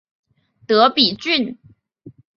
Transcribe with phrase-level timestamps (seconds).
[0.65, 1.59] 德比郡。